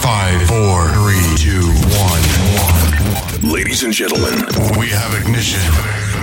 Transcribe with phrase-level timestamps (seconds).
[0.00, 1.62] Five, four, three, two,
[1.94, 2.22] one,
[2.58, 3.52] one.
[3.52, 4.34] Ladies and gentlemen,
[4.76, 5.60] we have ignition.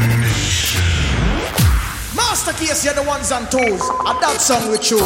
[0.03, 0.81] ignition.
[2.13, 3.81] Master KC are the ones on tools.
[4.05, 4.99] And that song we choose.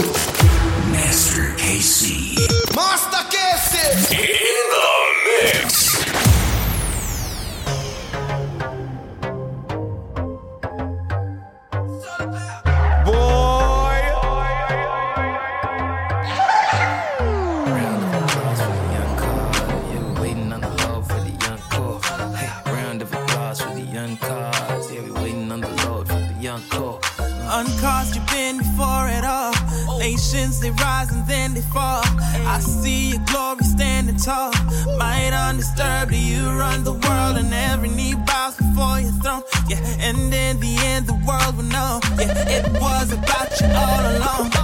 [0.91, 2.35] Master KC.
[2.75, 3.36] Master KC.
[30.37, 32.03] Emotions they rise and then they fall.
[32.45, 34.51] I see your glory standing tall.
[34.97, 39.41] Might undisturbed, you run the world, and every knee bows before your throne.
[39.67, 41.99] Yeah, and in the end, the world will know.
[42.19, 44.56] Yeah, it was about you all along.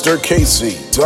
[0.00, 1.00] MasterKC.com.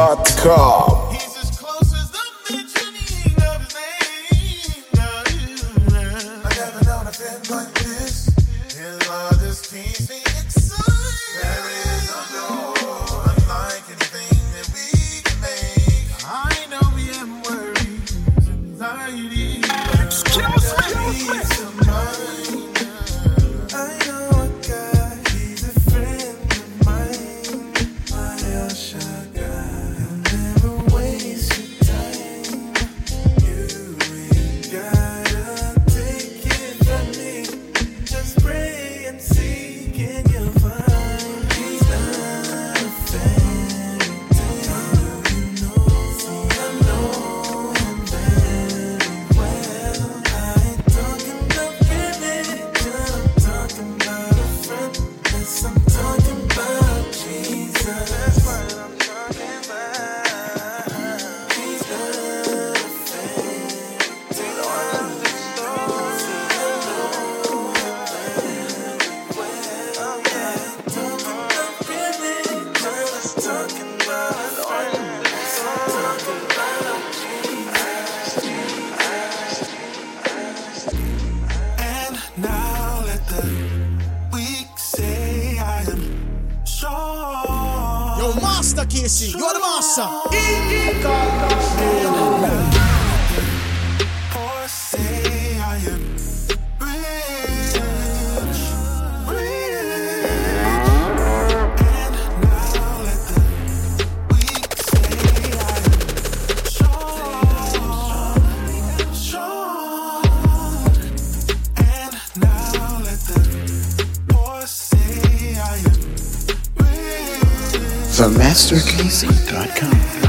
[118.54, 120.23] MasterKC.com.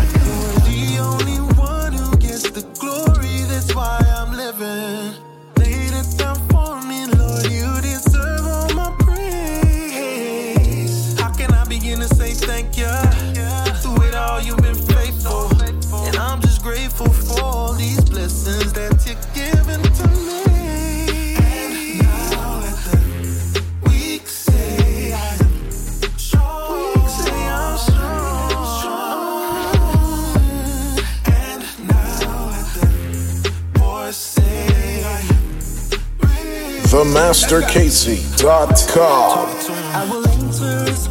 [36.95, 39.49] TheMasterKC.com.
[39.93, 41.09] I will enter his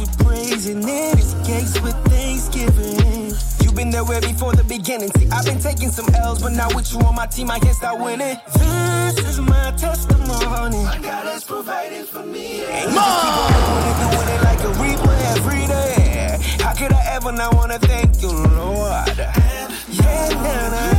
[0.00, 3.34] with praise and in his gates with thanksgiving.
[3.62, 5.10] You've been there way before the beginning.
[5.10, 7.76] See, I've been taking some L's, but now with you on my team, I can't
[7.76, 8.38] stop winning.
[8.54, 10.82] This is my testimony.
[10.84, 12.64] My God has provided for me.
[12.64, 14.72] And keep doing it, like a
[15.36, 16.38] every day.
[16.60, 19.18] How could I ever not want to thank you, Lord?
[19.90, 20.95] Yeah,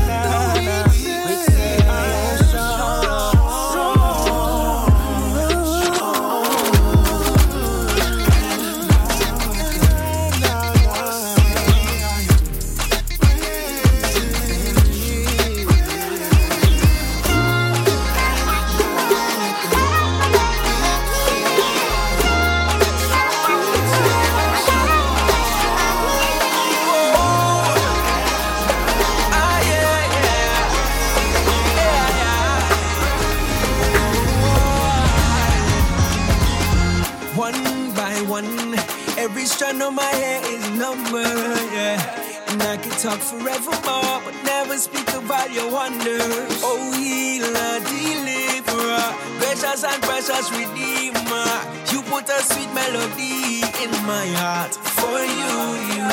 [49.77, 51.45] precious and precious redeemer.
[51.91, 55.53] You put a sweet melody in my heart for you,
[55.93, 56.07] you,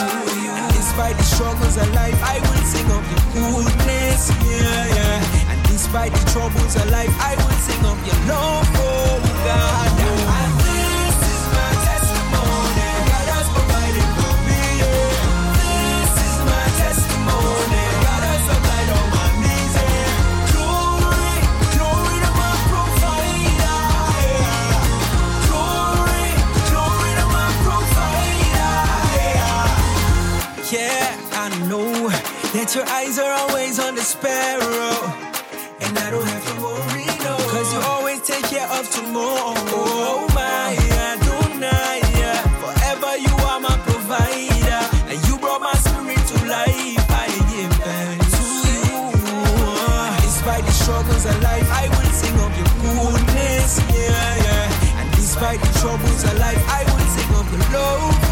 [0.45, 0.55] you.
[0.73, 5.53] Despite the struggles of life, I will sing of your goodness, yeah, yeah.
[5.53, 10.01] And despite the troubles of life, I will sing of your love, oh God.
[10.29, 10.64] And
[32.65, 34.97] that your eyes are always on the sparrow.
[35.85, 37.37] And I don't have to worry, no.
[37.53, 39.53] Cause you always take care of tomorrow.
[39.69, 42.01] Oh my, Adonai.
[42.17, 42.41] yeah.
[42.65, 44.81] Forever you are my provider.
[45.13, 47.05] And you brought my spirit to life.
[47.13, 49.13] I give thanks to you.
[50.25, 53.77] Despite the struggles of life, I will sing of your goodness.
[53.93, 55.01] Yeah, yeah.
[55.05, 58.24] And despite the troubles of life, I will sing of your love.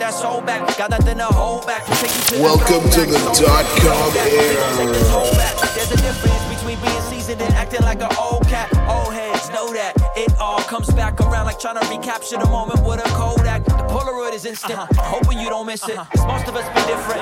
[0.00, 0.76] That soul back.
[0.76, 1.84] Got nothing to hold back.
[1.86, 4.74] Take you to the Welcome to the dot com take era.
[5.74, 8.68] There's a difference between being seasoned and acting like an old cat.
[8.88, 12.84] Old heads know that it all comes back around like trying to recapture the moment
[12.84, 13.64] with a Kodak.
[13.64, 14.78] The Polaroid is instant.
[14.78, 15.02] Uh-huh.
[15.02, 15.96] Hoping you don't miss it.
[15.96, 16.04] Uh-huh.
[16.16, 17.20] 'Cause most of us be different.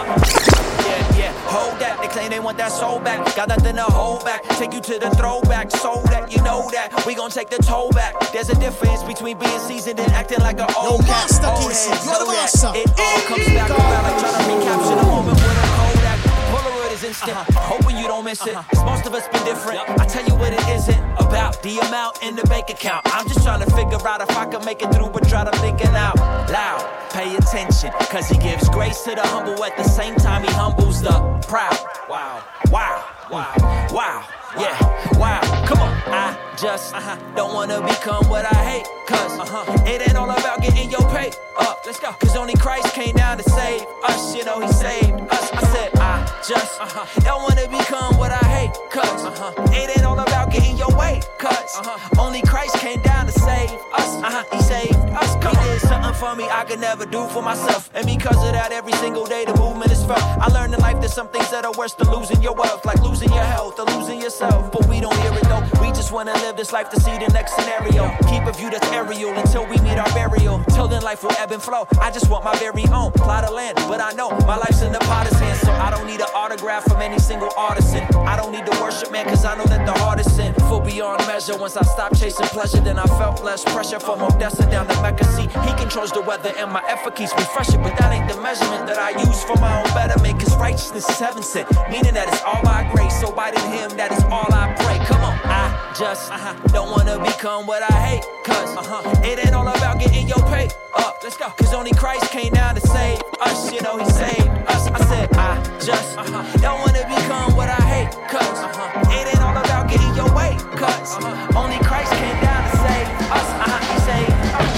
[0.87, 2.01] Yeah, yeah, hold that.
[2.01, 3.19] They claim they want that soul back.
[3.37, 4.43] Got nothing to hold back.
[4.57, 5.71] Take you to the throwback.
[5.71, 8.15] So that you know that we gon' take the toll back.
[8.33, 11.29] There's a difference between being seasoned and acting like an old cat.
[11.31, 12.73] Master Old heads you're the master.
[12.75, 16.19] It all comes back around like trying to recapture the moment with a Kodak.
[16.53, 17.37] Polaroid is instant.
[17.37, 17.51] Uh-huh.
[17.51, 17.77] Uh-huh.
[17.79, 18.55] Hoping you don't miss it.
[18.55, 19.81] 'Cause most of us be different.
[20.01, 21.63] I tell you what it isn't about.
[21.63, 23.03] The amount in the bank account.
[23.13, 25.51] I'm just trying to figure out if I can make it through, but try to
[25.59, 26.17] think out
[26.51, 26.85] loud.
[27.13, 31.01] Pay attention, cause he gives grace to the humble at the same time he humbles
[31.03, 31.13] the
[31.49, 31.79] proud.
[32.09, 33.53] Wow, wow, wow,
[33.91, 34.23] wow.
[34.59, 34.77] Yeah,
[35.19, 35.93] wow, come on.
[36.07, 38.87] I just uh-huh, don't wanna become what I hate.
[39.07, 41.83] Cause uh-huh, it ain't all about getting your pay up.
[41.87, 42.11] Let's go.
[42.13, 44.35] Cause only Christ came down to save us.
[44.35, 45.53] You know, he saved us.
[45.53, 48.73] I said, I just uh-huh, don't wanna become what I hate.
[48.91, 51.21] Cause uh-huh, it ain't all about getting your way.
[51.39, 54.11] Cause uh-huh, only Christ came down to save us.
[54.23, 55.37] Uh-huh, he saved us.
[55.43, 57.91] Come he did something for me I could never do for myself.
[57.95, 60.23] And because of that, every single day the movement is felt.
[60.23, 63.01] I learned in life there's some things that are worse than losing your wealth, like
[63.03, 64.73] losing your health or losing yourself.
[64.73, 65.65] But we don't hear it though.
[65.81, 68.09] We just wanna live this life to see the next scenario.
[68.29, 70.63] Keep a view that's aerial until we meet our burial.
[70.75, 71.87] Till then, life will ebb and flow.
[72.01, 73.77] I just want my very own plot of land.
[73.89, 76.85] But I know my life's in the potter's hands, so I don't need an autograph
[76.85, 78.03] from any single artisan.
[78.33, 80.55] I don't need to worship man, cause I know that the heart sin.
[80.69, 81.57] Full beyond measure.
[81.57, 85.25] Once I stopped chasing pleasure, then I felt less pressure from Odessa down to Mecca.
[85.37, 87.79] See, he controls the weather and my effort keeps me fresher.
[87.79, 90.41] But that ain't the measurement that I use for my own betterment.
[90.41, 93.17] Cause righteousness is heaven sent, meaning that it's all by grace.
[93.21, 94.99] So by him, that is all I pray.
[95.11, 95.65] Come on, I
[95.99, 98.25] just uh-huh, don't wanna become what I hate.
[98.45, 101.18] Cause uh-huh, it ain't all about getting your pay up.
[101.29, 101.51] Let's go.
[101.51, 103.71] Cause only Christ came down to save us.
[103.71, 104.87] You know, he saved us.
[104.89, 108.11] I said, I just uh-huh, don't wanna become what I hate.
[108.31, 110.57] Cause uh-huh, it ain't all about getting your way.
[110.81, 113.45] Cause uh-huh, only Christ came down to save us.
[113.61, 114.73] Uh-huh, he saved us.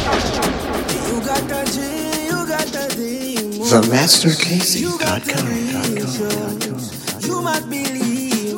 [1.06, 1.78] You got the G,
[2.26, 3.70] you got the demon.
[3.70, 5.46] The MasterKC.com.
[7.30, 8.56] You must believe.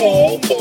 [0.00, 0.57] Oh.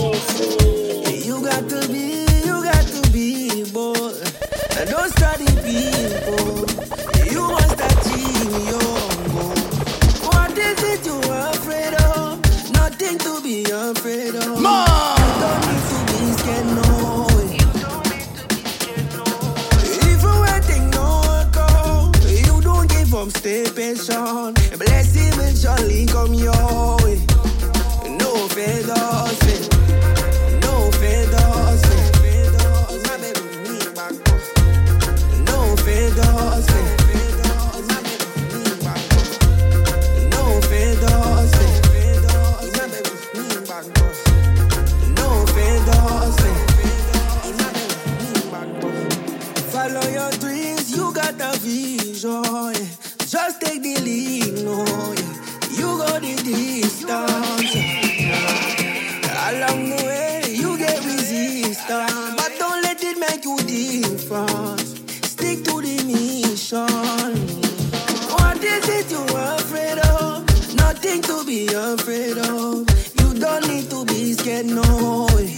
[50.40, 52.44] Dreams, you got the vision.
[52.44, 53.26] yeah.
[53.26, 55.34] Just take the lead, no, yeah.
[55.78, 57.76] You go the distance.
[57.76, 59.50] yeah.
[59.50, 64.80] Along the way, you get resistance, but don't let it make you different.
[65.26, 66.88] Stick to the mission.
[68.32, 70.44] What is it you are afraid of?
[70.76, 72.86] Nothing to be afraid of.
[73.20, 75.28] You don't need to be scared, no.
[75.36, 75.57] way.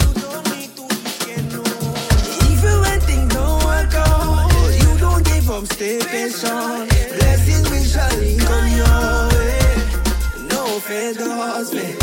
[5.59, 6.89] come stay patient.
[7.17, 10.47] Blessings we shall income your way.
[10.47, 11.99] No fear husband,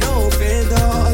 [0.00, 1.09] no fear.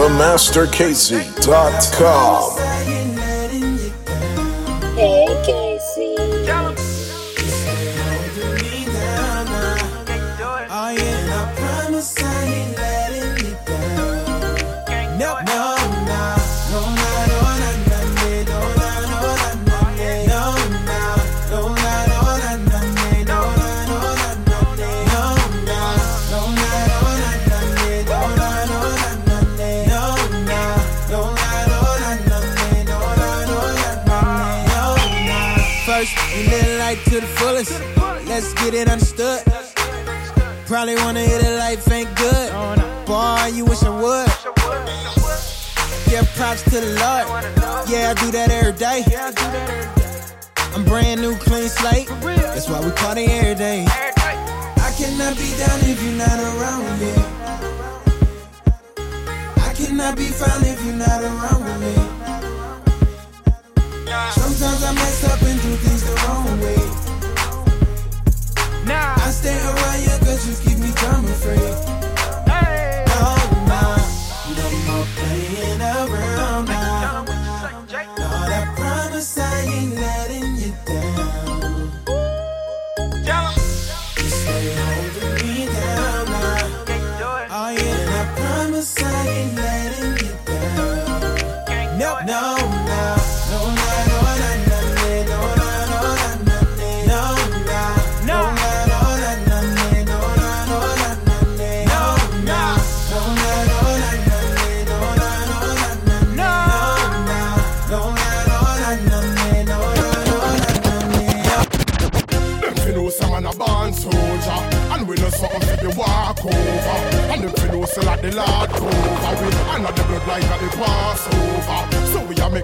[0.00, 2.69] TheMasterKC.com.
[38.50, 39.42] Let's get it understood.
[40.66, 42.50] Probably wanna hear that life ain't good.
[43.06, 44.26] Boy, you wish I would.
[46.10, 47.26] Give props to the Lord.
[47.88, 49.04] Yeah, I do that every day.
[50.74, 52.08] I'm brand new, clean slate.
[52.08, 53.86] That's why we party every day.
[53.86, 57.12] I cannot be down if you're not around me.
[59.62, 61.94] I cannot be found if you're not around me.
[64.34, 67.09] Sometimes I mess up and do things the wrong way.
[68.92, 71.56] I stay around you cause you keep me drama free.
[73.10, 73.24] No,
[73.70, 73.82] no,
[74.56, 77.24] no more playing around now.
[78.18, 80.19] Lord, I promise I ain't letting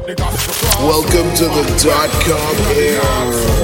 [0.06, 3.56] Welcome to the dot com era.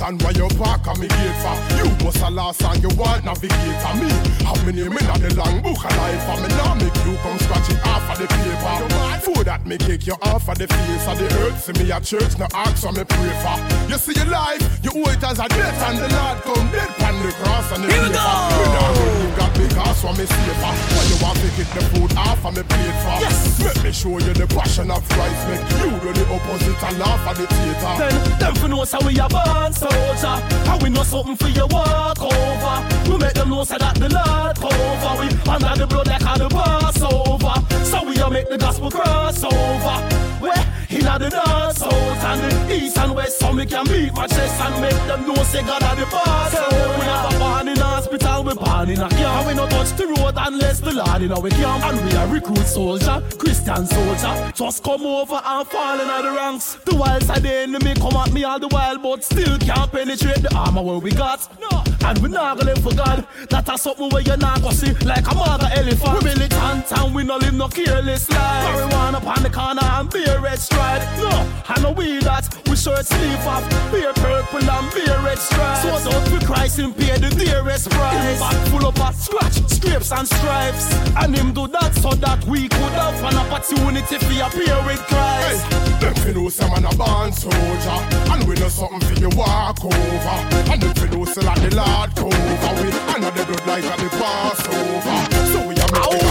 [0.00, 0.06] And we so me can beat my chest Until them say that Jesus are the
[0.06, 1.56] boss road Alright Satan, why you park on me gate for?
[1.76, 4.10] You was a last and you want navigator Me,
[4.44, 7.38] have me name in the long book of life for me now make you come
[7.38, 9.18] scratching off of the paper.
[9.20, 11.62] For that me kick you off of the face of the earth.
[11.64, 13.56] See me at church, no ask what me pray for.
[13.90, 16.90] You see your life, you owe it as a debt And the Lord come dead
[17.04, 18.24] on the cross and the Here we go.
[18.72, 20.72] Now know you got me cause for me safer.
[20.96, 23.18] When you want to get the food off of me plate for?
[23.20, 23.60] Yes.
[23.64, 25.40] Let me show you the passion of Christ.
[25.48, 27.92] Make you do the opposite and laugh at the theater.
[28.00, 30.36] Then them for know so we a born soldier
[30.70, 33.10] And we know something for you walk over.
[33.10, 36.36] We make them know so that the Lord cover We under the blood like how
[36.36, 37.47] the Passover
[37.84, 39.98] So we a make the gospel cross over
[40.40, 44.26] Where in the north, south, and the east and west, so me can beat my
[44.26, 46.52] chest and make them know say God are the boss.
[46.52, 46.64] So
[46.98, 49.46] we never born in hospital, we born in a camp.
[49.46, 51.84] We no touch the road unless the Lord in our camp.
[51.84, 54.52] And we are recruit soldier, Christian soldier.
[54.54, 56.74] Just come over and fall in the ranks.
[56.84, 60.42] The wild side the enemy come at me all the while, but still can't penetrate
[60.42, 61.40] the armor where we got.
[61.60, 63.26] No, and we not gonna live for God.
[63.50, 66.22] That is something where you not gonna see like a mother elephant.
[66.22, 68.64] We militant and we no live no careless life.
[68.64, 71.02] Marijuana upon the corner and beer red stride.
[71.18, 71.28] No,
[71.66, 75.82] I know we that we shirt sleeve off, beer purple and beer red stripes.
[75.82, 78.38] So out for Christ him pay the dearest price.
[78.38, 80.86] Back full up of scratch, scrapes and stripes.
[81.18, 85.88] And him do that so that we could have an opportunity for appear with Christ.
[86.00, 87.98] Them fi know say man a born soldier
[88.30, 90.38] And we know something for you walk over
[90.70, 93.96] And them fi know say like the Lord cover We honor the blood like a
[93.98, 95.18] the Passover
[95.52, 96.27] So we a make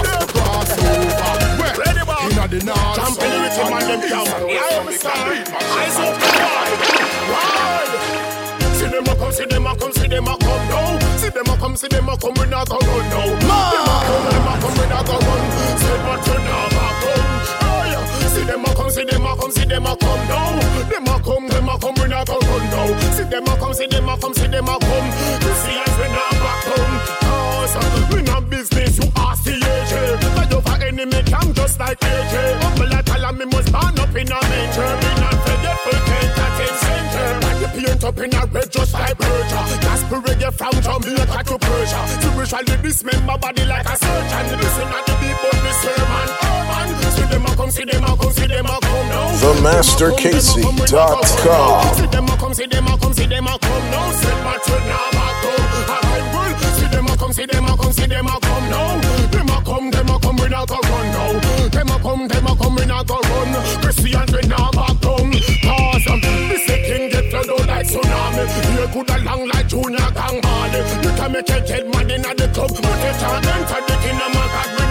[2.48, 4.30] Inna the north Jump in the rhythm and them jump.
[4.32, 5.12] I am a star.
[5.12, 6.28] I saw the
[7.28, 7.92] Wild.
[8.72, 11.00] See them a come, see them a come, see them a come now.
[11.18, 13.36] See them a come, see them a come, we not go run now.
[13.36, 15.44] Them a come, them a come, we not go run.
[15.76, 17.28] Say what you home.
[17.68, 18.32] Oh.
[18.32, 20.56] See them a come, see them a come, see them a come now.
[20.88, 22.88] Them a come, them a come, we not go run now.
[23.12, 25.08] See them a come, see them a come, see them a come.
[25.44, 26.96] Christians we not back home.
[27.28, 27.76] Cause
[28.16, 28.57] we not business,
[30.98, 32.58] Enemy camp just like AJ.
[32.58, 33.06] Humble like
[33.38, 34.90] me must burn up in a manger.
[34.98, 37.38] Me not forgetful, can't attain center.
[37.46, 39.62] Like the paint up in a red just like Persia.
[39.78, 42.02] Gospel reggae from Jamaica to Persia.
[42.18, 44.58] Spiritually dismember body like a surgeon.
[44.58, 46.34] Listen at the beat, but the sermon.
[46.34, 46.98] Urban.
[47.14, 49.38] See them a come, see them a come, see them a come now.
[49.38, 51.94] TheMasterKC.com.
[51.94, 54.10] See them a come, see them a come, see them a come now.
[54.18, 54.58] Send my
[54.90, 55.46] now back.
[55.94, 59.07] I will see them a come, see them a come, see them a come now.
[60.58, 61.70] Not go run now.
[61.70, 63.54] Them a come, them a come, we not go run.
[63.82, 65.32] Christians we not back down.
[65.62, 68.44] Cause um, this the king get flood out like tsunami.
[68.74, 70.80] You could a long like junior gang body.
[71.04, 74.32] You can make a dead man in the club, but you can't enter the kingdom
[74.34, 74.87] of God.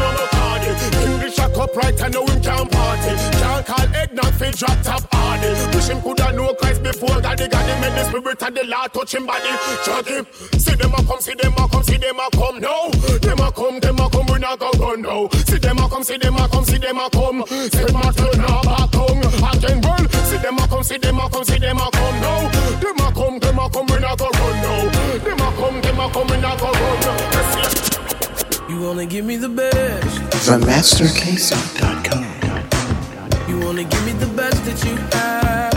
[1.66, 3.14] English a cup right and know him can't party.
[3.38, 5.48] Can't call eggnog fi drop top hardy.
[5.76, 7.38] Wish him coulda know Christ before God.
[7.38, 9.50] They got him in the spirit of the Lord touch him body.
[9.84, 10.26] Chuck him.
[10.58, 12.90] See them a come, see them a come, see them a come now.
[13.20, 15.28] Them a come, them a come, we not go run now.
[15.46, 17.38] See them a come, see them a come, see them a come.
[17.38, 19.20] My turn now back home.
[19.20, 22.50] Again, well, see them a come, see them a come, see them a come now.
[22.80, 25.18] Them a come, them a come, we not go run now.
[25.18, 26.75] Them a come, them a come, we not go.
[28.76, 30.20] You wanna give me the best.
[30.44, 32.24] TheMasterKC.com.
[33.48, 35.72] You wanna give me the best that you have.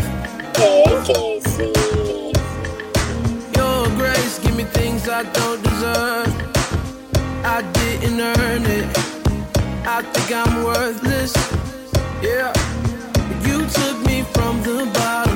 [3.56, 6.28] Your grace, give me things I don't deserve.
[7.46, 8.86] I didn't earn it.
[9.88, 11.34] I think I'm worthless.
[12.22, 12.52] Yeah.
[13.48, 15.29] You took me from the bottom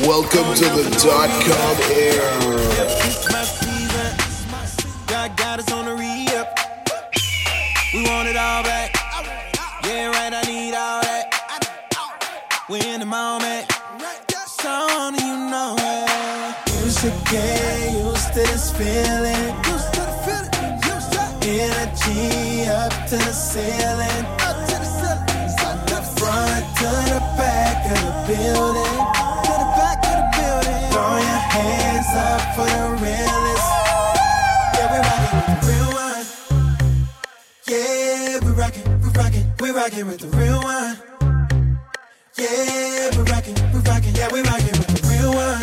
[0.00, 2.30] Welcome to the dot com era.
[5.06, 6.58] God got us on the re-up.
[7.94, 8.94] We want it all back.
[9.84, 11.32] Yeah, right, I need all that.
[12.68, 13.72] We're in the moment.
[14.46, 16.10] So only you know it.
[16.84, 19.54] You should get used to this feeling.
[21.40, 24.26] Energy up to the ceiling.
[26.16, 29.15] Front to the back of the building.
[31.56, 33.68] Hands up for the realest.
[34.76, 36.24] Yeah, we rockin' with the real one.
[37.66, 40.96] Yeah, we rockin', we rockin', we rockin' with the real one.
[42.38, 45.62] Yeah, we rockin', we rockin', yeah, we rockin' with the real one.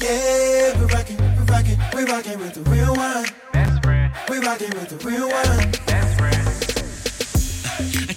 [0.00, 3.26] Yeah, we rockin', we rockin', we rockin' with the real one.
[3.52, 4.12] Best friend.
[4.28, 5.87] We rockin' with the real one.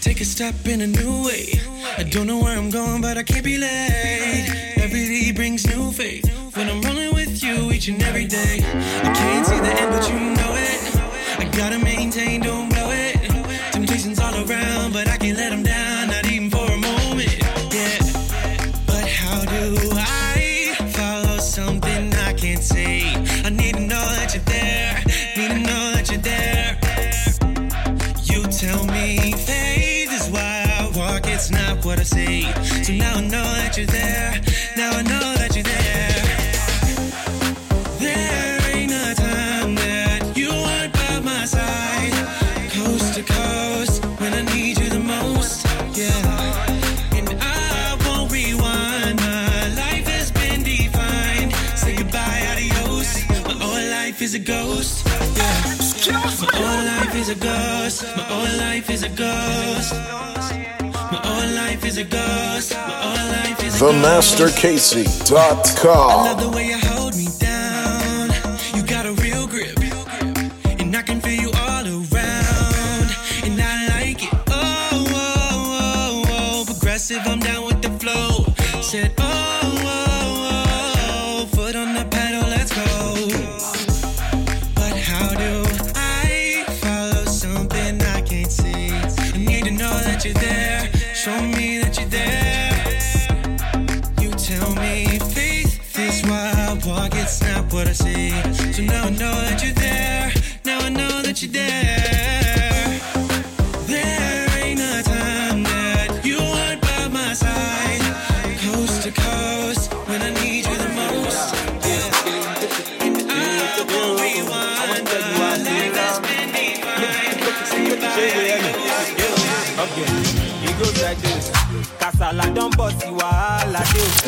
[0.02, 1.62] Take a step in a new way.
[1.96, 4.74] I don't know where I'm going, but I can't be late.
[4.78, 6.26] Every day brings new faith.
[6.56, 8.62] When I'm rolling with you each and every day,
[9.04, 10.96] I can't see the end, but you know it.
[11.40, 13.18] I gotta maintain, don't blow it.
[13.72, 15.91] Temptations all around, but I can't let them down,
[54.20, 55.06] is a ghost.
[55.06, 55.76] Yeah.
[56.12, 56.18] My
[56.58, 58.02] whole life is a ghost.
[58.18, 59.94] My whole life is a ghost.
[59.94, 62.72] My whole life is a ghost.
[62.72, 63.86] My whole life is a ghost.
[63.86, 66.40] I love TheMasterKC.com.
[66.40, 68.32] the way you hold me down.
[68.76, 69.78] You got a real grip.
[70.80, 73.12] And I can feel you all around.
[73.46, 74.34] And I like it.
[74.50, 76.64] Oh, oh, oh, oh.
[76.66, 78.46] Progressive, I'm down with the flow.
[78.82, 79.31] Said, oh,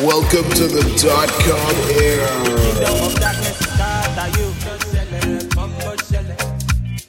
[0.04, 2.32] Welcome to the dot com era.
[4.36, 4.48] You.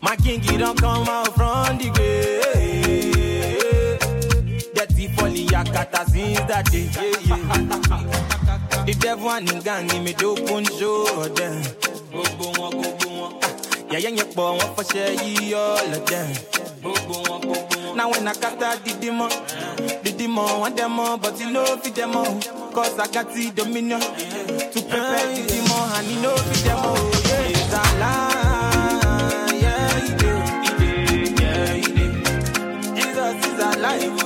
[0.01, 2.39] My king, he don't come out from the grave.
[4.73, 6.89] Dirty folly, yakata since that day.
[7.25, 8.85] Yeah, yeah.
[8.85, 11.63] The devil and him gang, he made open show them.
[12.11, 12.73] Gbogbo wọn.
[13.91, 16.29] Yẹ̀yẹ́ yẹn pọ̀ wọ́n fọṣẹ́ yí all of them.
[17.95, 19.29] Now when I kata the demon,
[20.03, 22.33] the demon want them all, but he no fit them all.
[22.75, 26.97] Cause I got the dominion to prepare the demon and he no fit them all.
[27.23, 29.59] Yeah, it's a lie.
[29.63, 30.31] Yeah, he do.
[30.59, 30.91] He do.
[31.41, 32.05] Yeah, he do.
[32.95, 34.24] Jesus is alive.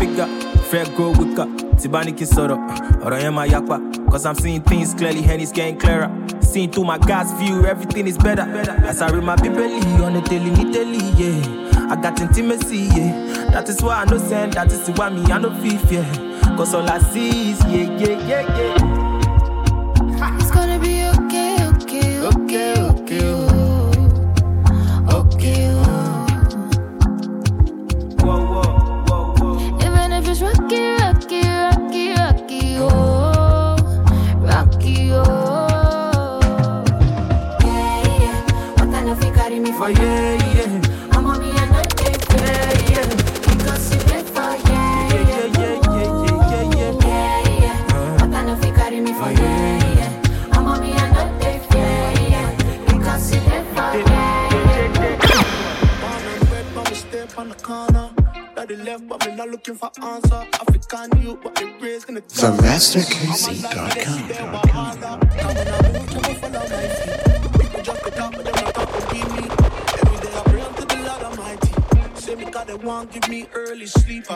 [0.00, 0.28] Up,
[0.70, 1.48] fair grow wick up.
[1.78, 2.58] Tibani ki sọ̀rọ̀,
[3.04, 3.80] ọ̀rọ̀ yẹn máa yapa.
[4.10, 6.10] Cause I'm seeing things clearly and it's getting clearer.
[6.40, 8.42] Seeing through my God's view, everything is better.
[8.84, 11.90] As I read my Bible on the daily, daily, yeah.
[11.90, 13.50] I got intimacy, yeah.
[13.52, 16.04] That is why I know send, that is why me I no feel fear.
[16.56, 19.11] Cause all I see is yeah, yeah, yeah, yeah.
[39.82, 41.08] If you carry me for, Oh, yeah, yeah.
[41.12, 43.08] I'm on me and I take yeah, yeah.
[43.56, 44.22] Because you there
[44.68, 45.46] yeah, Yeah, yeah.
[45.46, 47.06] yeah, yeah, yeah, yeah, yeah, yeah.
[47.06, 48.22] Yeah, yeah.
[48.22, 50.52] What I know carry me for, oh, yeah, yeah.
[50.52, 52.56] I'm on me and I take yeah, yeah.
[52.86, 56.00] Because you there for, yeah, yeah.
[56.00, 58.10] Born and bred, but me step on the corner.
[58.54, 60.46] Daddy left, but me not looking for answer.
[60.60, 62.22] African youth, but they raised in the
[72.32, 74.24] Say me God, they want give me early sleep.
[74.30, 74.34] Uh,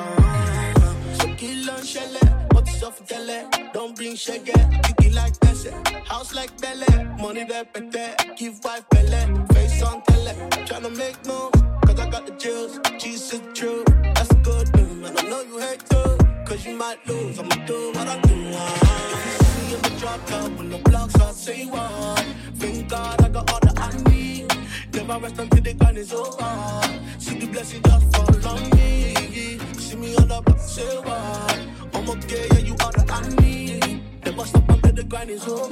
[1.19, 3.47] and shell it, but stuff tell it.
[3.73, 5.71] Don't bring kick it like Bessie.
[6.05, 6.85] House like Belle,
[7.19, 8.37] money that pete.
[8.37, 10.35] Give wife Belle, face on tele.
[10.67, 12.79] Tryna make moves, cause I got the jewels.
[12.99, 15.09] Jesus truth, that's a good news.
[15.09, 17.39] And I know you hate too, cause you might lose.
[17.39, 18.35] I'ma do what I do.
[18.53, 22.23] Uh, the drop top when the blocks I say what.
[22.57, 24.53] Thank God I got all that I need.
[24.97, 26.83] Never rest until the grind is over.
[27.19, 29.59] See the blessing just fall on me.
[29.79, 31.59] See me all up, say what?
[31.93, 34.03] I'm okay, yeah, you are the I need.
[34.25, 35.69] Never stop until the grind is over.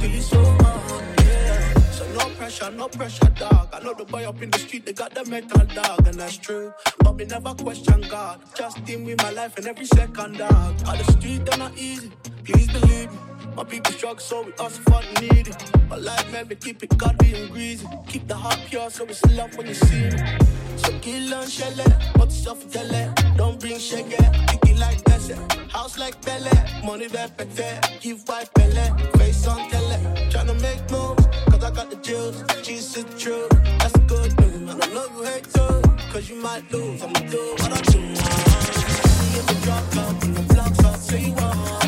[0.00, 1.80] Till it's over, yeah.
[1.92, 3.68] So no pressure, no pressure, dog.
[3.72, 6.36] I know the boy up in the street, they got the metal dog, and that's
[6.36, 6.70] true.
[6.98, 8.40] But me never question God.
[8.54, 10.76] Just deal with my life and every second, dog.
[10.86, 12.12] All the street, they're not easy.
[12.44, 13.27] Please believe me.
[13.58, 15.50] My people struggle, so we hustle for the needy.
[15.90, 17.88] My life, man, we keep it godly and greasy.
[18.06, 20.18] Keep the heart pure, so it's love when you see me.
[20.76, 21.74] So kill on shell,
[22.14, 23.12] but yourself a tele.
[23.36, 24.14] Don't bring shaggy,
[24.46, 25.34] kick it like Bessie.
[25.70, 26.48] House like Belle,
[26.84, 28.00] money that pete.
[28.00, 29.98] Give white belly, face on tele.
[30.30, 32.40] Tryna make moves, cause I got the juice.
[32.68, 34.70] Is the truth, that's the good news.
[34.70, 37.02] I know you hate too, cause you might lose.
[37.02, 38.14] I'ma do what I do.
[38.14, 41.87] See if the drop and the vlogs up, say you.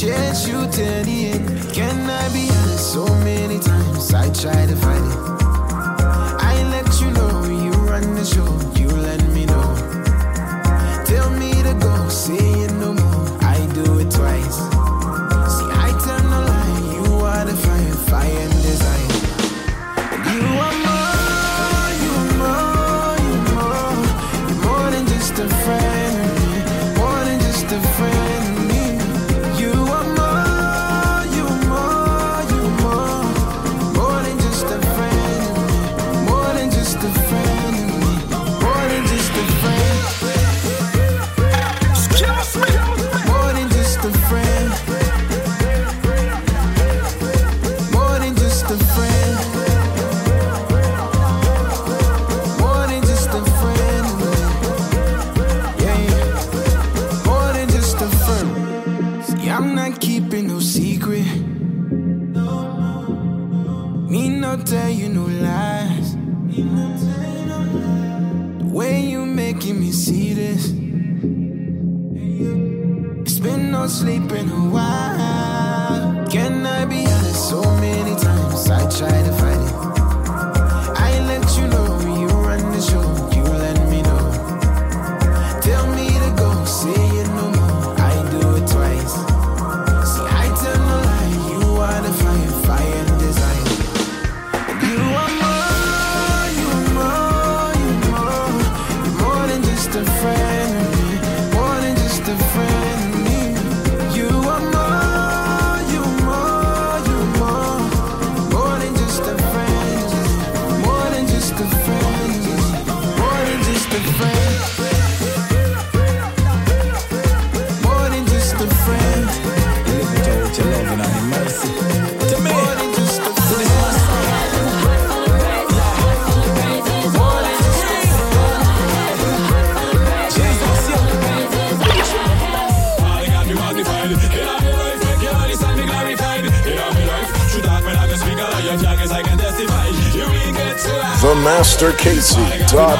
[0.00, 1.72] Chase you till the end.
[1.72, 2.92] Can I be honest?
[2.94, 5.18] So many times I try to fight it.
[6.42, 8.50] I let you know you run the show.
[8.74, 9.68] You let me know.
[11.06, 13.38] Tell me to go, say it no more.
[13.40, 14.58] I do it twice.
[15.54, 16.42] See, I the.
[16.90, 19.14] You are the fire, fire and desire.
[20.34, 24.64] You are more, you are more, you are more.
[24.64, 25.83] More than just a friend
[37.04, 37.53] a friend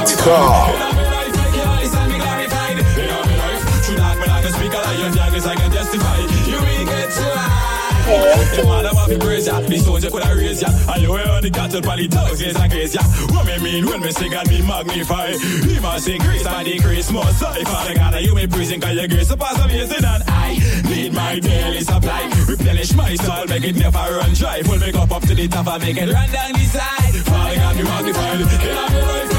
[0.05, 0.95] TheMasterKC.com.
[8.55, 11.41] The man of fi praise ya, the stones you coulda raise ya, and you wear
[11.41, 13.03] the cattle the thousands and grace ya.
[13.33, 15.33] What me mean when me sing and me magnify?
[15.33, 17.25] He must increase and decrease more.
[17.33, 21.15] So if Father God, you me praising 'cause your grace surpass amazing, and I need
[21.15, 22.31] my daily supply.
[22.47, 24.63] Replenish my soul, make it never run dry.
[24.63, 27.15] Full me cup up to the top and make it run down the side.
[27.25, 28.41] Father God, be magnified.
[28.41, 29.34] In all me life,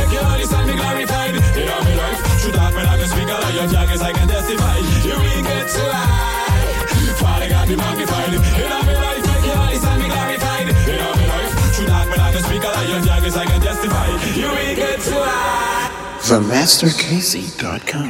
[3.45, 4.77] Of your jargons, I can testify.
[5.05, 6.86] You will get to high.
[7.21, 8.34] Father magnified.
[8.34, 8.39] In
[8.71, 10.65] all me life, glorified.
[10.89, 14.08] In all me life, your jargons, I can testify.
[14.34, 15.91] You will get to high.
[16.25, 18.10] TheMasterKC.com.